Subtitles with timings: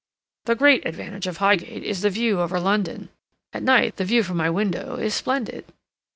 [0.45, 3.09] "The great advantage of Highgate is the view over London.
[3.53, 5.63] At night the view from my window is splendid."